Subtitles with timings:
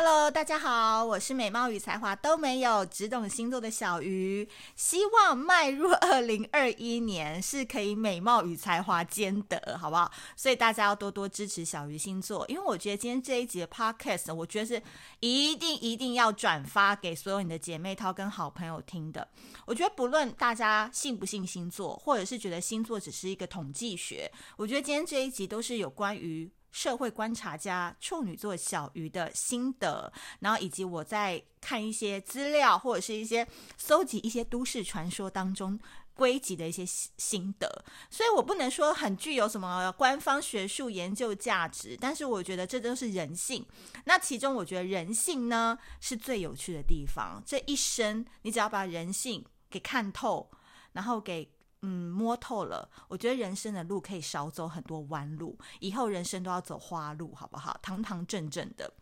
[0.00, 4.48] Hello，大家好，我是美貌与才华都没有，只懂星座的小鱼。
[4.76, 10.08] 希望迈入二零二一年是可以美貌与才华兼得，好不好？
[10.36, 14.80] 所以大家要多多支持小鱼星座，因为我觉得今天这一集的 Podcast，我觉得是
[15.18, 19.26] 一定一定要转发给所有你的姐妹淘跟好朋友听的。
[19.66, 26.48] 我觉得不论大家信不信星座，或者是觉得星座只是一个统计学，我觉得今天这一集都是有关于。
[26.70, 35.78] 社会观察家处女座小鱼的心得，然后以及我在看一些资料或者是一些搜集一些都市传说当中
[36.14, 43.64] 归集的一些心得，所以我不能说很具有什么官方学术研究价值，但是我觉得这都是人性。
[44.04, 47.42] 那其中我觉得人性呢是最有趣的地方。
[47.46, 50.50] 这一生你只要把人性给看透，
[50.92, 51.50] 然后给。
[51.82, 57.78] 嗯，摸透了，我觉得人生的路可以少走很多弯路，以后人生都要走花路，好不好？
[57.82, 58.92] 堂堂正正的。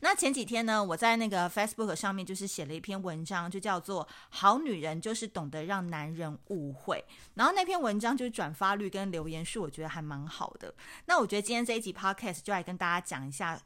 [0.00, 7.02] 那前几天呢，我在那个 Facebook 上面就是写了一篇文章，就叫做《好女人就是懂得让男人误会》。
[7.32, 10.74] 然后那篇文章就是转发率跟留言数，我觉得还蛮好的。
[11.06, 13.58] 那我觉得今天这一集 Podcast 就来跟大家讲一下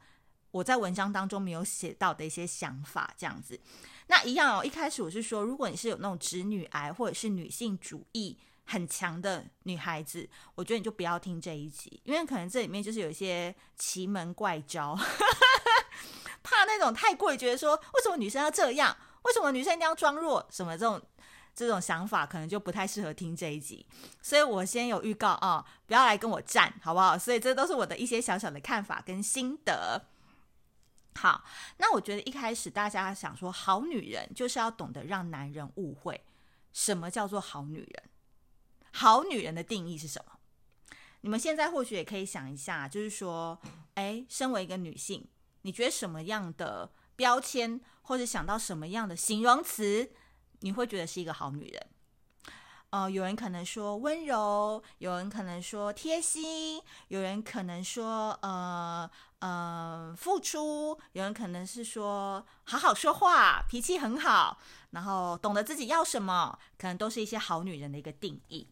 [0.51, 3.59] 我在文章当中没有写到的一些想法，这样子。
[4.09, 8.35] 那一样哦，一开始我是说，如果你是有那种直女癌或者是女性主义
[8.65, 14.97] 很强的女孩子，我觉得你就不要听这一集，因为可能这里面就是有一些奇门怪招，
[16.41, 18.97] 怕那种太过于觉得说，为什么女生要这样？
[19.21, 20.43] 为什么女生一定要装弱？
[20.49, 20.99] 什么这种
[21.53, 23.85] 这种想法，可能就不太适合听这一集。
[24.23, 27.15] 所以我先有预告啊、不要来跟我战，好不好？
[27.15, 30.08] 所以这都是我的一些小小的看法跟心得。
[31.15, 31.43] 好，
[31.77, 36.23] 那我觉得一开始大家想说，好女人就是要懂得让男人误会。
[36.71, 38.03] 什么叫做好女人？
[38.91, 40.39] 好女人的定义是什么？
[41.21, 43.59] 你们现在或许也可以想一下，就是说，
[43.95, 45.27] 诶，身为一个女性，
[45.63, 50.11] 你觉得什么样的标签，或者想到什么样的形容词，
[50.61, 51.87] 你会觉得是一个好女人？
[52.91, 64.57] 呃，有人可能说温柔，有人可能说贴心，有人可能说呃呃付出，有人可能是说好好说话，脾气很好，
[64.89, 68.67] 然后懂得自己要什么，可能都是一些好女人的一个定义。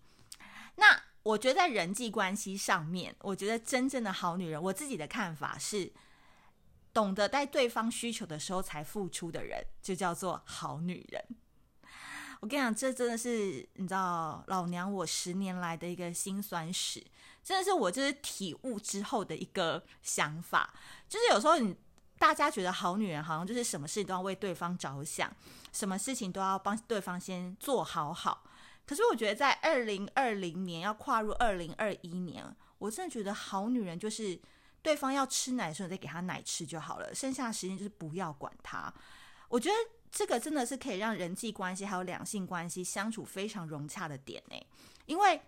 [0.78, 5.94] 那我觉得在人际关系上面，我觉得真正的好女人，我自己的看法是，
[6.92, 11.24] 懂得在对方需求的时候才付出的人，就叫做好女人。
[12.40, 17.04] 我跟你讲，这真的是你知道，老娘我十年来的一个辛酸史，
[17.44, 20.72] 真的是我就是体悟之后的一个想法。
[21.10, 21.76] 就是有时候你
[22.20, 25.36] 大家觉得好女人好像就是什么事都要为对方着想，
[25.74, 28.44] 什么事情都要帮对方先做好好。
[28.86, 32.46] 可是我觉得在二零二零年要跨入二零二一年，
[32.78, 34.40] 我真的觉得好女人就是
[34.84, 38.94] 对方要吃奶的时候再给他奶吃就好了，剩下的时间就是不要管他。
[39.50, 39.76] 我觉得。
[40.12, 44.56] 这个真的是可以让人际关系还有两性关系相处非常融洽的点呢，
[45.06, 45.42] 因为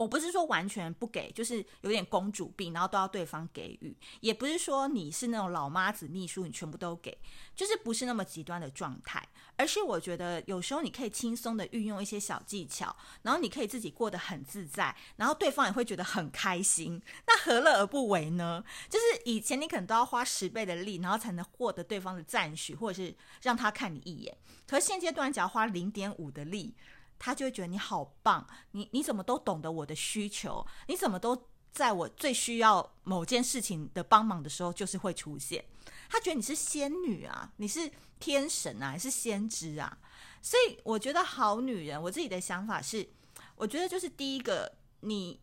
[0.00, 7.18] 我不是说完全不给，就是有点公主病，然后都要对方给予，也不是说你是那种老妈子秘书，你全部都给，
[7.54, 9.22] 就是不是那么极端的状态，
[9.56, 18.64] 而是我觉得有时候你可以轻松的运用一些小技巧，然后你可以自己过得很自在，然后对方也会觉得很开心，那何乐而不为呢？
[18.88, 24.34] 就是以前你可能都要花十倍的力，然后才能获得对方的赞许，或者是让他看你一眼，
[24.66, 26.74] 可是现阶段只要花零点五的力。
[27.20, 35.62] 他就会觉得你好棒，你你怎么都懂得我的需求，你怎么都在我最需要某件事情的帮忙的时候就是会出现。
[36.08, 39.98] 他觉得你是仙女啊，你是天神啊，还是先知啊？
[40.40, 43.06] 所以我觉得好女人，我自己的想法是，
[43.54, 45.38] 我觉得就是第一个，你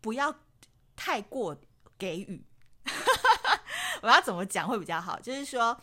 [0.00, 0.34] 不要
[0.96, 1.56] 太过
[1.96, 2.44] 给予。
[4.02, 5.20] 我要怎么讲会比较好？
[5.20, 5.80] 就是说。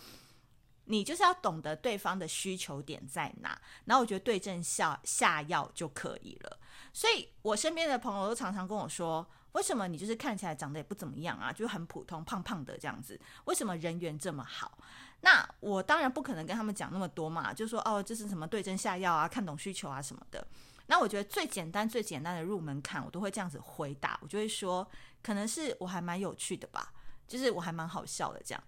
[0.85, 6.59] 你就是要懂得对方的需求点在哪，然后我觉得对症下下药就可以了。
[6.91, 13.19] 所以我身边的朋友都常常跟我说：“为什么你就是看起来长得也不怎么样啊，就很普通，胖胖的这样子？
[13.45, 14.77] 为什么人缘这么好？”
[15.21, 20.45] 那我当然不可能跟他们讲那么多嘛，就说哦，这是什么对症下药啊，看懂需求啊什么的。
[20.87, 24.19] 那我觉得最简单、最简单的入门槛，我都会这样子回答。
[24.21, 24.85] 我就会说，
[25.23, 26.91] 可能是我还蛮有趣的吧，
[27.25, 28.61] 就是我还蛮好笑的这样。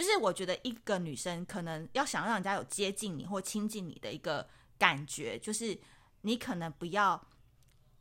[0.00, 4.48] 就是我觉得一个女生可能要想让人家有接近你或亲近你的一个
[4.78, 5.78] 感觉，就是
[6.22, 7.22] 你可能不要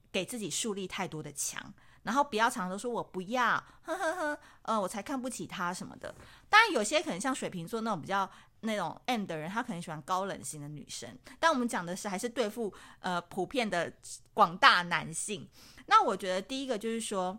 [0.10, 1.74] 给自己树立太多的墙，
[2.04, 6.16] 然后不要常常说我不要，呵呵呵，呃，我才看不起他什么的。
[6.48, 8.32] 当然有些可能像水瓶座那种比较
[8.62, 11.20] 那种 M 的人，他可能喜欢高冷型的女生。
[11.38, 13.92] 但我们讲的是还是对付呃普遍的
[14.34, 15.46] 广大男性。
[15.88, 17.38] 那我觉得第一个就是说。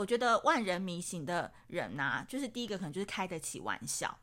[0.00, 4.18] 我觉得万人迷型的人呐、就是第一个可能就是开得起玩笑。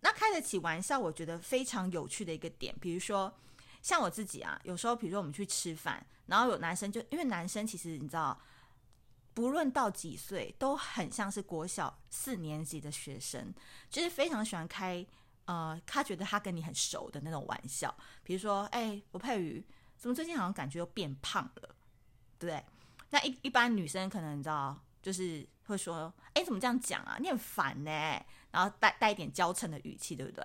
[0.00, 3.32] 那开得起玩笑，我觉得非常有趣的一个点，比如说
[3.80, 8.38] 像我自己啊，有时候比如说我们去吃饭，然后有男生就因为男生其实你知道，
[9.32, 13.54] 不论到几岁，都很像是国小四年级的学生，
[13.88, 15.04] 就是非常喜欢开
[15.46, 19.64] 呃，他觉得他跟你很熟的那种玩笑，比如说，哎，吴佩瑜，
[19.96, 21.74] 怎么最近好像感觉又变胖了，
[22.38, 22.64] 对不对？
[23.10, 24.78] 那一一般女生可能你知道。
[25.02, 27.16] 就是会说，哎，怎么这样讲啊？
[27.20, 27.90] 你很烦呢。
[28.50, 30.42] 然后带带一点娇嗔的语气，对不对？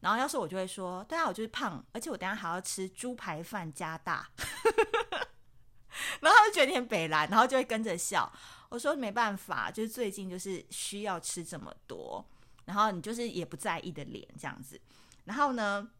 [0.00, 4.30] 然后要是我就会说，对啊，我就是胖，而且我等下还要吃猪排饭加大。
[6.20, 8.32] 然后他就觉得你很北烂，然后就会跟着笑。
[8.68, 12.24] 我说没办法，就是最近就是需要吃这么多，
[12.64, 14.80] 然后你就是也不在意的脸这样子。
[15.24, 15.90] 然后呢，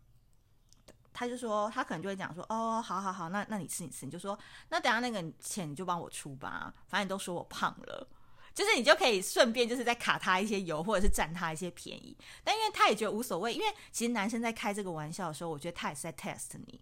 [1.21, 4.39] 他就说，他可能就会讲说，哦，好好好，那那你吃你吃，你就说，
[4.71, 8.09] 那等下那个钱你就帮我出吧，反正你都说我胖了，
[8.55, 12.17] 就是你就可以顺便就是在卡他一些油，或者是占他一些便宜。
[12.43, 16.81] 但因为他也觉得无所谓，因为其实男生在开这个玩笑的时候，我觉得他也是在 test 你。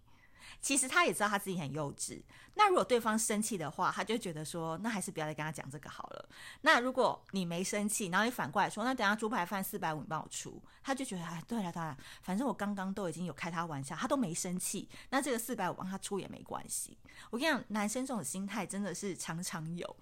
[0.61, 2.21] 其实他也知道他自己很幼稚。
[2.55, 6.29] 那如果对方生气的话，他就觉得说，那还是不要再跟他讲这个好了。
[6.61, 16.97] 那如果你没生气，然后你反过来说，那等下猪排饭四百五你帮我出，他就觉得哎，对了对了，反正我刚刚都已经有开他玩笑，他都没生气，那这个四百五帮他出也没关系。
[17.29, 19.95] 我跟你讲，男生这种心态真的是常常有，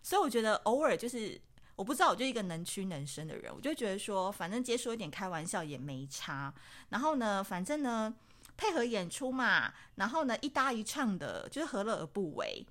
[0.00, 1.40] 所以我觉得偶尔就是
[1.74, 6.54] 我不知道，我就一个能屈能伸的人，我就觉得说，反正接受一点开玩笑也没差。
[6.90, 8.14] 然后呢，反正呢。
[8.56, 12.66] 配合演出嘛，然后呢，一搭一唱的，就是何乐而不为？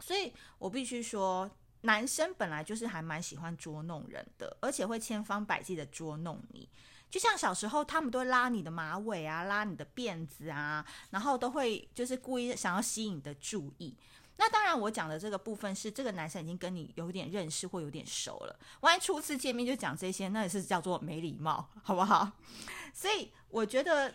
[0.00, 1.50] 所以我必须说，
[1.82, 6.66] 男生本来就是还蛮喜欢捉弄人的，而且会千方百计的捉弄你。
[7.10, 13.94] 就像小时候，他们都会拉你的马尾啊，拉你的辫子啊，然后都会就是故意想要吸引你的注意。
[14.38, 18.58] 那当然，我讲的这个部分是这个男生已经跟你有点认识或有点熟了。
[18.80, 22.30] 万一初次见面就讲这些，那也是叫做没礼貌，好不好？
[22.94, 24.14] 所以我觉得。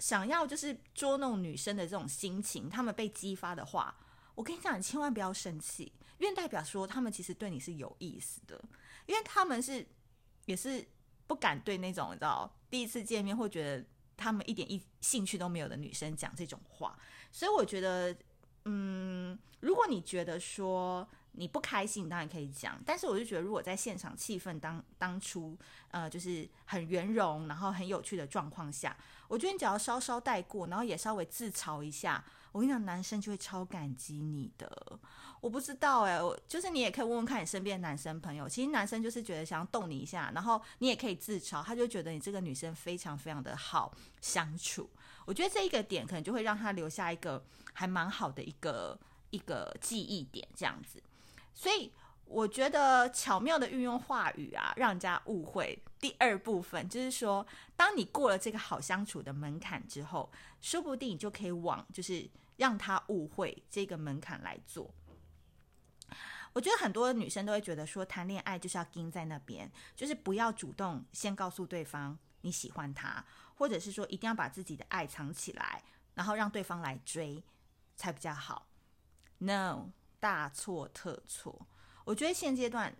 [0.00, 3.94] 想要就是捉弄女生的这种心情，他们被激发的话，
[4.34, 8.60] 我跟你讲，你千万不要生气，因为代表说他们其实对你是有意思的，
[9.06, 9.86] 因为他们是
[10.46, 10.84] 也是
[11.28, 13.84] 不敢对那种你知道第一次见面或觉得
[14.16, 16.98] 他们一点一兴趣都没有的女生讲这种话，
[17.30, 18.16] 所以我觉得，
[18.64, 21.06] 嗯，如果你觉得说。
[21.34, 25.56] 你不开心，当然可以讲，但是我就觉得，如果在现场气氛当当初，
[25.92, 28.96] 呃，就是很圆融，然后很有趣的状况下，
[29.30, 34.98] 我觉得你只要稍稍带过，然后也稍微自嘲一下，我跟你讲，男生就会超感激你的。
[35.40, 44.90] 我不知道哎，我就是你也可以问问看你身边的男生朋友，其实男生就是觉得想要逗你一下，然后你也可以自嘲，他就觉得你这个女生非常非常的好相处。
[45.24, 47.40] 我觉得这一个点可能就会让他留下一个
[47.72, 48.98] 还蛮好的一个
[49.30, 51.00] 一个记忆点，这样子。
[51.54, 51.92] 所以
[52.24, 55.80] 我觉得巧妙的运用话语啊，让人家误会。
[56.00, 64.92] 第二部分就是说，当你过了这个好相处的门槛之后，说不定你就可以往就是让他误会这个门槛来做。
[66.52, 73.24] 我觉得很多女生都会觉得说，谈恋爱就是要盯在那边，就是不要主动先告诉对方你喜欢他，
[73.54, 75.82] 或者是说一定要把自己的爱藏起来，
[76.14, 77.42] 然后让对方来追
[77.96, 78.66] 才比较好。
[79.38, 79.90] No。
[80.20, 81.66] 大错特错！
[82.04, 82.94] 我觉得现阶段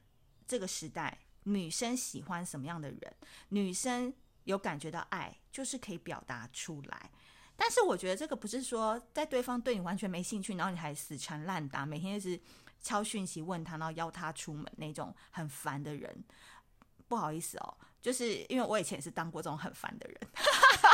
[0.47, 3.17] 这个时代，女生喜欢什么样的人，
[3.49, 4.13] 女生
[4.45, 7.11] 有感觉到爱，就是可以表达出来。
[7.57, 12.41] 但是我觉得这个不是说在对方对你完全没兴趣，然后你还死缠烂打，每天一直
[12.81, 16.25] 敲讯息问他，然后邀他出门那种很烦的人。
[17.07, 20.21] 不好意思哦，就是因为我以前也是当过这种很烦的人，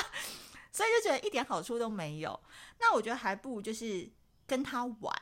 [0.73, 2.41] 所以就觉得一点好处都没有。
[2.81, 4.11] 那我觉得还不如就是
[4.47, 5.15] 跟他玩。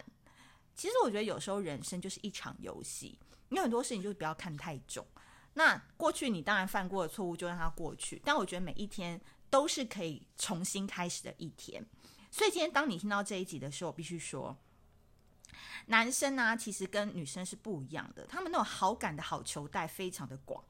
[0.76, 3.18] 其实我觉得有时候人生就是一场游戏，
[3.54, 5.06] 你有很多事情就是不要看太重。
[5.52, 11.86] 那过去你当然犯过的错误就让它过去，但我觉得每一天都是可以重新开始的一天。
[12.32, 14.58] 所以今天当你听到这一集的时候，我必须说，
[15.86, 20.64] 男生呢、其实跟女生是不一样的，他们那种好感的好球带非常的广，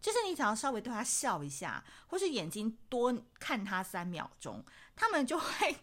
[0.00, 4.64] 就是你只要稍微对他笑一下，或是眼睛多看他三秒钟，
[4.96, 5.76] 他们就会。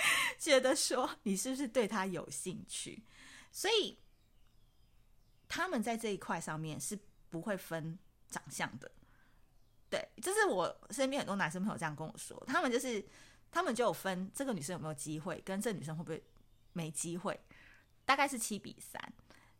[0.38, 3.02] 觉得说你是不是对他有兴趣，
[3.50, 3.98] 所以
[5.48, 6.98] 他们在这一块上面是
[7.30, 8.90] 不会分长相的。
[9.90, 13.04] 对，这是我身边很多男生朋友这样跟我说，他们就是
[13.50, 16.22] 他们就有分这个女生有没有机会，跟这女生会不会
[16.72, 17.40] 没机会，
[18.04, 19.02] 大概是七比三。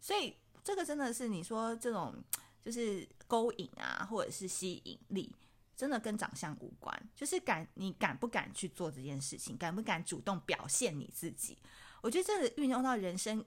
[0.01, 2.15] 所以这个真的是你说这种
[2.63, 5.35] 就是勾引啊，或者是吸引力。
[5.77, 11.57] 真的跟长相无关，就是敢你敢不敢去做这件事情，敢不敢主动表现你自己。
[12.03, 13.45] 我觉得这个运用到人生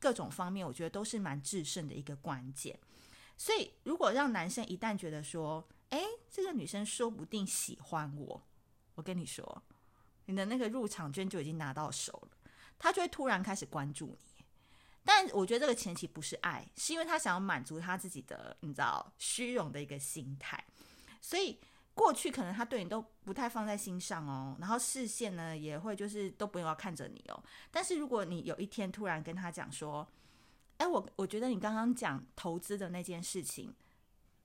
[0.00, 2.76] 各种方面，我觉得都是蛮制胜的一个关键。
[3.36, 8.42] 所以，如果让男生一旦觉得说，哎，这个女生说不定喜欢我，
[8.94, 9.62] 我跟你说，
[10.26, 14.44] 你的那个入场券就已经拿到手了，他就会突然开始关注你。
[15.04, 20.62] 但我觉得这个前提不是爱，是因为他想要满足他自己的，你知道，虚荣的一个心态。
[21.22, 21.58] 所以
[22.00, 27.44] 过去可能他对你都不太放在心上哦，然后视线呢也会就是都不用要看着你哦。
[27.70, 30.08] 但是如果你有一天突然跟他讲说，
[30.78, 33.74] 哎，我我觉得你刚刚讲投资的那件事情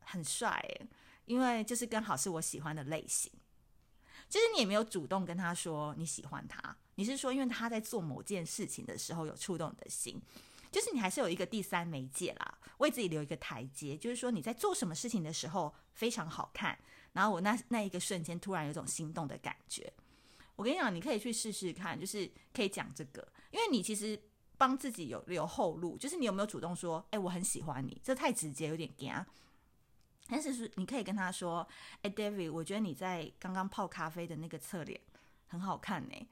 [0.02, 0.86] 很帅诶，
[1.28, 3.32] 因为就是刚好是我喜欢的类型。
[4.28, 10.22] 其实你也没有主动跟他说你喜欢他，你是说因为他在做某件事情的时候有触动你的心，
[10.70, 16.78] 就是你还是有一个第三媒介啦，为自己留一个台阶，就是说你在做什么事情的时候非常好看，
[17.16, 19.92] 然后我那那一个瞬间突然有种心动的感觉。
[20.56, 24.22] 我跟你讲，你可以去试试看，就是可以讲这个，因为你其实。
[24.58, 29.26] 帮自己有留后路，就是你有没有主动说，哎，我很喜欢你，这太直接，有点尬。
[30.30, 31.68] 但是是你可以跟他说，
[32.02, 34.98] 哎，David，我觉得你在刚刚泡咖啡的那个侧脸
[35.50, 36.28] 很好看呢，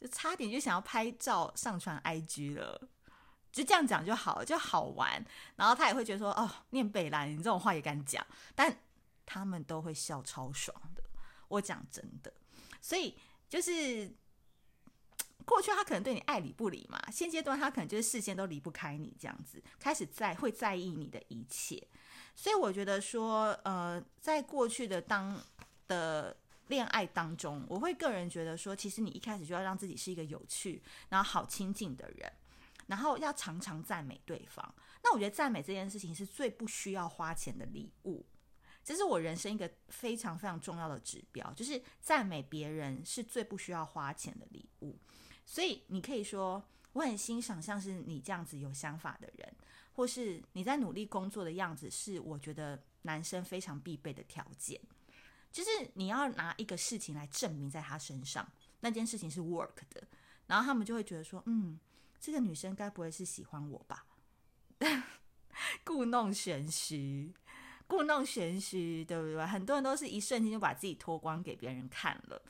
[0.00, 2.88] 就差点就想要拍照上传 IG 了，
[3.52, 5.24] 就这样讲就好，就好玩。
[5.54, 8.26] 然后他也会觉得说，哦，念北兰，你这种话也敢讲？
[8.56, 8.76] 但
[9.32, 11.02] 他们都会笑超爽的，
[11.48, 12.32] 我讲真的。
[12.80, 13.16] 所以
[13.48, 14.14] 就是。
[15.44, 21.84] 过去他可能对你爱理不理嘛，现阶段他可能就是视线都离不开你这样子，开始在会在意你的一切，
[22.36, 25.36] 所以我觉得说，呃，在过去的当
[25.88, 26.36] 的
[26.68, 32.32] 恋爱当中，我会个人觉得说，其实你一开始就要让自己是一个有趣，然后好亲近的人，
[32.86, 34.72] 然后要常常赞美对方。
[35.02, 38.24] 那我觉得赞美这件事情是最不需要花钱的礼物，
[38.84, 44.98] 这是我人生一个非常非常重要的指标，就是赞美别人是最不需要花钱的礼物。
[45.44, 46.62] 所以你可以说，
[46.92, 49.54] 我很欣赏像是你这样子有想法的人，
[49.92, 54.80] 或是你在努力工作的样子，是我觉得男生非常必备的条件。
[55.50, 60.02] 就是你要拿一个事情来证明在他身上，那件事情是 work 的，
[60.46, 61.78] 然后他们就会觉得说，嗯，
[62.18, 64.06] 这个女生该不会是喜欢我吧？
[65.84, 67.34] 故弄玄虚，
[67.92, 69.46] 故弄玄虚，对不对？
[69.46, 72.42] 很多人都是一瞬间就把自己脱光给别人看了。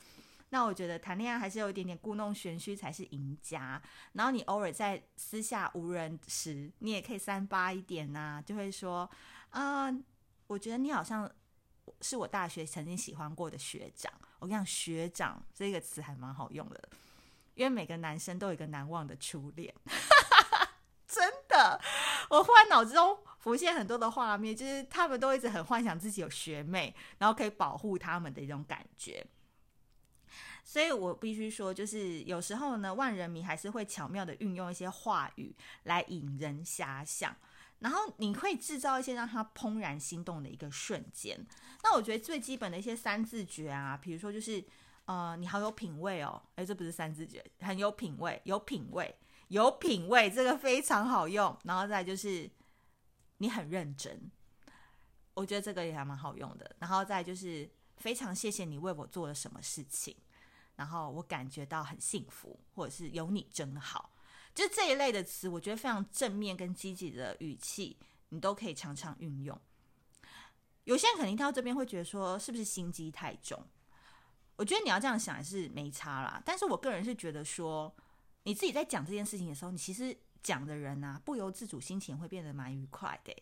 [0.51, 3.81] 那我觉得谈恋爱还是有一点点故弄玄虚才是赢家。
[4.13, 9.09] 然后你偶尔在私下无人时，你也可以三八一点呐、啊，就会说
[9.49, 9.91] 啊、
[10.47, 11.29] 我觉得你好像
[11.99, 14.09] 是我大学曾经喜欢过的学长。
[14.39, 16.89] 我跟你讲，学长这个词还蛮好用的，
[17.55, 19.75] 因为每个男生都有一个难忘的初恋。
[21.05, 21.79] 真的，
[22.29, 29.27] 我忽然脑子中浮现很多的画面，就是他们都一直很幻想自己有学妹，然后可以保护他们的一种感觉。
[30.63, 37.35] 所以我必须说，就是有时候呢，万人迷还是会巧妙地运用一些话语来引人遐想，
[37.79, 41.45] 然后你会制造一些让他怦然心动的一个瞬间。
[41.83, 44.63] 那我觉得最基本的一些三字诀啊，比如说就是，
[45.03, 49.13] 呃，你好有品味哦，诶，这不是三字诀，很有品味，有品味，
[49.49, 51.57] 有品味，这个非常好用。
[51.65, 52.49] 然后再就是，
[53.43, 54.31] 你很认真，
[55.33, 56.75] 我觉得这个也还蛮好用的。
[56.79, 60.15] 然后再就是，非常谢谢你为我做了什么事情。
[60.77, 64.15] 然后我感觉到很幸福，或者是有你真好，
[64.55, 67.97] 就这一类的词，我觉得非常正面跟积极的语气，
[68.29, 69.59] 你都可以常常运用。
[70.85, 73.61] 有些人肯定听到这边会觉得说，是不是心机太重？
[74.55, 76.41] 我觉得你要这样想还是没差啦。
[76.45, 77.93] 但是我个人是觉得说，
[78.43, 83.33] 你自己在讲这件事情的时候，你其实讲的人啊，不由自主心情会变得蛮愉快的。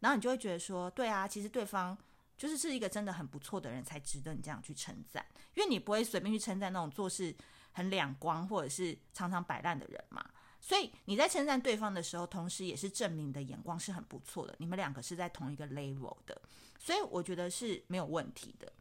[0.00, 1.96] 然后你就会觉得说，对啊，其实对方。
[2.36, 7.34] 就是是一个真的很不错的人，才值得你这样去称赞，因为你不会随便去称赞那种做事
[7.72, 10.24] 很两光或者是常常摆烂的人嘛。
[10.60, 16.40] 所以你在称赞对方的时候，同时也是证明你的眼光是很不错的，你们两个是在同一个 level 的，
[16.78, 18.72] 所以我觉得是没有问题的。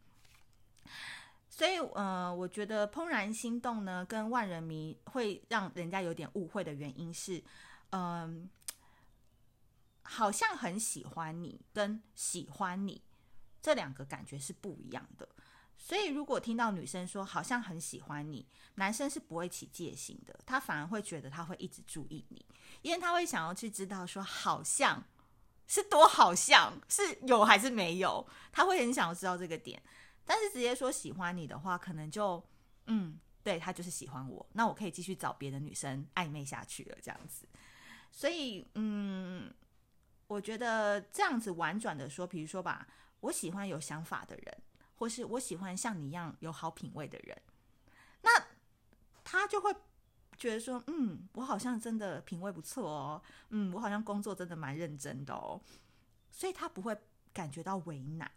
[1.58, 7.44] 所以，呃，我觉得怦然心动呢，跟万人迷会让人家有点误会的原因是，
[7.90, 8.48] 嗯、
[10.04, 13.02] 好像很喜欢你，跟喜欢你。
[13.60, 15.28] 这两个感觉是不一样的，
[15.76, 22.46] 所以如果听到女生说好像很喜欢你，男生是不会起戒心的，他反而会觉得他会一直注意你，
[22.84, 25.04] 因为他会想要去知道说好像
[25.66, 29.82] 是多好像是有还是没有，他会很想要知道这个点。
[30.28, 32.44] 但是直接说喜欢你的话，可能就
[32.86, 37.48] 嗯，对，他就是喜欢我，那我可以继续找别的女生暧昧下去了，这样子。
[38.12, 39.52] 所以嗯，
[40.28, 42.88] 我觉得这样子婉转的说，比如说吧。
[43.22, 44.58] 我喜欢有想法的人，
[44.98, 47.36] 或是我喜欢像你一样有好品味的人，
[48.22, 48.30] 那
[49.24, 49.74] 他就会
[50.38, 55.60] 觉得说，嗯，我好像真的品味不错哦，嗯，我好像工作真的蛮认真的哦，
[56.30, 56.96] 所以他不会
[57.34, 58.32] 感觉到为难，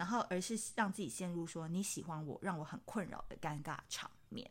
[0.00, 4.50] 然后而是让自己陷入说你喜欢我，让我很困扰的尴尬场面。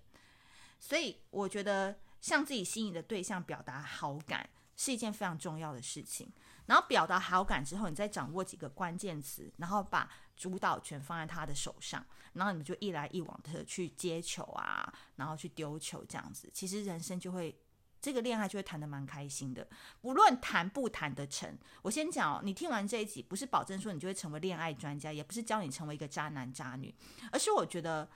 [0.80, 6.32] 所以我觉得向自己心仪的对象表达好感是一件非常重要的事情。
[6.68, 16.48] 然后表达好感之后，你再掌握几个关键词，然后把主导权放在他的手上，然后你们就一来一往的去接球啊，然后去丢球这样子。
[16.54, 17.60] 其实人生就会
[18.02, 19.68] 这个恋爱就会谈得蛮开心的。
[20.02, 26.94] 无论谈不谈得成，我先讲哦，你听完这一集，不是保证说你就会成为恋爱专家，也不是教你成为一个渣男渣女，
[27.32, 28.10] 而是我觉得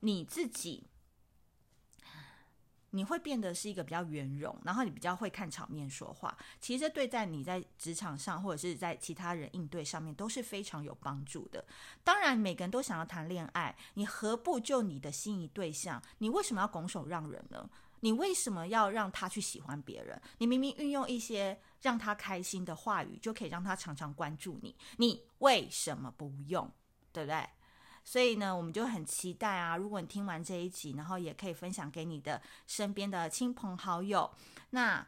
[0.00, 0.86] 你自己。
[2.92, 6.36] 你会变得是一个比较圆融，然后你比较会看场面说话。
[6.60, 11.64] 其实对在你在职场上或者是在其他人应对上面都是非常有帮助的。
[12.02, 16.02] 当然，每个人都想要谈恋爱，你何不就你的心仪对象？
[16.18, 17.70] 你为什么要拱手让人呢？
[18.00, 20.20] 你为什么要让他去喜欢别人？
[20.38, 24.74] 你明明运用一些让他开心的话语，就可以让他常常关注你。
[24.96, 26.70] 你为什么不用？
[27.12, 27.48] 对不对？
[28.02, 29.76] 所以呢，我们就很期待啊！
[29.76, 34.30] 如果你听完这一集，然后也可以分享给你的身边的亲朋好友。
[34.70, 35.06] 那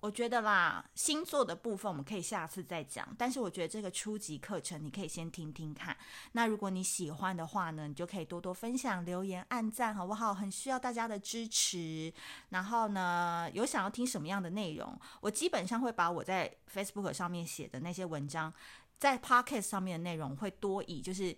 [0.00, 3.08] 我觉得啦，星座的部分我们可以下次再讲。
[3.18, 5.96] 但是我觉得这个初级课程你可以先听听看。
[6.32, 10.32] 那如果你喜欢的话呢，你就可以多多分享、留言、按赞，好不好？
[10.32, 12.12] 很需要大家的支持。
[12.50, 18.52] 然后呢，有想要听什么样的内容，我基本上会把我在 Facebook 上面写的那些文章，
[18.98, 21.36] 在 Podcast 上面的内容会多以就是。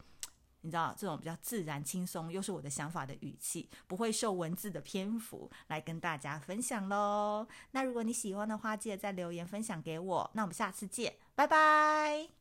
[0.62, 7.46] 你知道这种比较自然、轻松，又是我的想法的语气，不会受文字的篇幅来跟大家分享喽。
[7.72, 10.30] 那如果你喜欢的话，记得在留言分享给我。
[10.34, 12.39] 那我们下次见，拜拜。